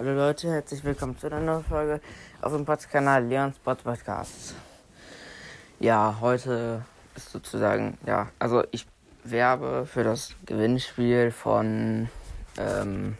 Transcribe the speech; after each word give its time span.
Hallo 0.00 0.14
Leute, 0.14 0.50
herzlich 0.50 0.82
willkommen 0.82 1.18
zu 1.18 1.26
einer 1.26 1.40
neuen 1.40 1.62
Folge 1.62 2.00
auf 2.40 2.54
dem 2.54 2.64
Podcast-Kanal 2.64 3.22
Leons 3.22 3.58
Bot 3.58 3.84
Podcast. 3.84 4.54
Ja, 5.78 6.16
heute 6.22 6.86
ist 7.14 7.30
sozusagen, 7.30 7.98
ja, 8.06 8.30
also 8.38 8.64
ich 8.70 8.86
werbe 9.24 9.84
für 9.84 10.02
das 10.02 10.34
Gewinnspiel 10.46 11.30
von 11.30 12.08
ähm, 12.56 13.18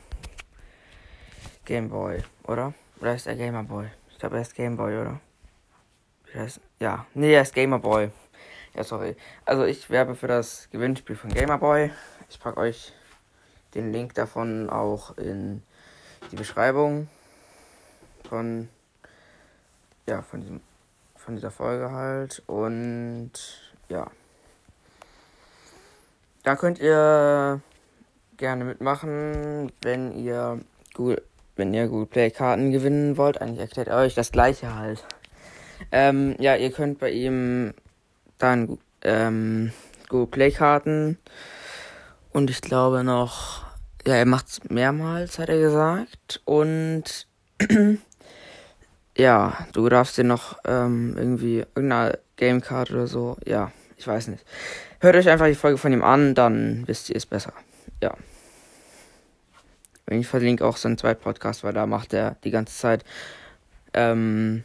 Gameboy, 1.66 2.22
oder? 2.44 2.72
Oder 2.99 3.15
ist 3.15 3.26
er 3.26 3.37
Gamerboy? 3.37 3.88
Ich 4.08 4.19
glaube, 4.19 4.37
er 4.37 4.42
ist 4.42 4.54
Gameboy, 4.54 5.03
oder? 5.03 5.21
Heißt, 6.35 6.62
ja, 6.78 7.04
nee, 7.12 7.35
er 7.35 7.42
ist 7.42 7.54
Gamerboy. 7.54 8.08
Ja, 8.72 8.85
sorry. 8.85 9.17
Also 9.44 9.65
ich 9.65 9.90
werbe 9.90 10.15
für 10.15 10.28
das 10.28 10.71
Gewinnspiel 10.71 11.17
von 11.17 11.28
Gamerboy. 11.28 11.90
Ich 12.31 12.40
packe 12.40 12.58
euch 12.58 12.94
den 13.74 13.92
Link 13.92 14.15
davon 14.15 14.71
auch 14.71 15.19
in 15.19 15.62
die 16.30 16.37
Beschreibung 16.37 17.09
von 18.28 18.69
ja 20.07 20.23
von 20.23 20.41
diesem 20.41 20.61
von 21.16 21.34
dieser 21.34 21.51
Folge 21.51 21.91
halt 21.91 22.43
und 22.47 23.33
ja. 23.89 24.11
Da 26.43 26.56
könnt 26.56 26.79
ihr 26.79 27.61
gerne 28.37 28.65
mitmachen 28.65 29.73
wenn 29.83 30.12
ihr 30.12 30.61
Google 30.95 31.23
wenn 31.56 31.75
ihr 31.75 31.89
Google 31.89 32.06
Play 32.06 32.31
Karten 32.31 32.70
gewinnen 32.70 33.19
wollt. 33.19 33.41
Eigentlich 33.41 33.61
erklärt 33.61 33.89
er 33.89 33.98
euch 33.98 34.15
das 34.15 34.33
gleiche 34.33 34.75
halt. 34.75 35.05
Ähm, 35.92 36.37
ja 36.39 36.56
ihr 36.56 36.73
könnt 36.73 36.98
bei 36.98 37.11
ihm 37.11 37.75
dann 38.39 38.78
ähm, 39.03 39.73
Google 40.09 40.28
Play 40.28 40.51
Karten 40.53 41.19
und 42.33 42.48
ich 42.51 42.61
glaube 42.62 43.05
noch 43.05 43.70
ja, 44.07 44.15
er 44.15 44.27
macht's 44.27 44.61
mehrmals, 44.69 45.39
hat 45.39 45.49
er 45.49 45.59
gesagt. 45.59 46.41
Und 46.45 47.27
ja, 49.17 49.67
du 49.73 49.89
darfst 49.89 50.17
dir 50.17 50.25
noch 50.25 50.59
ähm, 50.65 51.15
irgendwie 51.17 51.65
irgendeine 51.75 52.19
Gamecard 52.37 52.91
oder 52.91 53.07
so. 53.07 53.37
Ja, 53.45 53.73
ich 53.97 54.07
weiß 54.07 54.29
nicht. 54.29 54.45
Hört 55.01 55.17
euch 55.17 55.29
einfach 55.29 55.47
die 55.47 55.55
Folge 55.55 55.79
von 55.79 55.92
ihm 55.92 56.03
an, 56.03 56.34
dann 56.34 56.87
wisst 56.87 57.11
ihr 57.11 57.17
es 57.17 57.27
besser. 57.27 57.53
Ja. 58.03 58.15
Ich 60.11 60.27
verlinke 60.27 60.67
auch 60.67 60.77
seinen 60.77 60.98
zweiten 60.98 61.23
Podcast, 61.23 61.62
weil 61.62 61.73
da 61.73 61.87
macht 61.87 62.12
er 62.12 62.37
die 62.42 62.51
ganze 62.51 62.77
Zeit. 62.77 63.05
Ähm, 63.95 64.64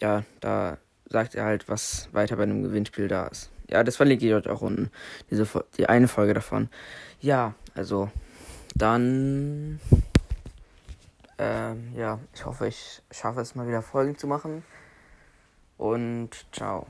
ja, 0.00 0.24
da 0.40 0.78
sagt 1.06 1.34
er 1.34 1.44
halt, 1.44 1.68
was 1.68 2.08
weiter 2.12 2.36
bei 2.36 2.44
einem 2.44 2.62
Gewinnspiel 2.62 3.08
da 3.08 3.26
ist. 3.26 3.50
Ja, 3.68 3.82
das 3.82 3.96
verlinke 3.96 4.26
ich 4.26 4.34
euch 4.34 4.48
auch 4.48 4.60
unten. 4.60 4.90
Diese, 5.30 5.46
die 5.76 5.88
eine 5.88 6.06
Folge 6.06 6.34
davon. 6.34 6.68
Ja, 7.20 7.54
also 7.74 8.10
dann, 8.74 9.80
ähm, 11.38 11.92
ja, 11.96 12.18
ich 12.34 12.44
hoffe, 12.44 12.66
ich 12.66 13.02
schaffe 13.10 13.40
es 13.40 13.54
mal 13.54 13.66
wieder 13.68 13.82
Folgen 13.82 14.16
zu 14.18 14.26
machen. 14.26 14.64
Und 15.78 16.30
ciao. 16.52 16.86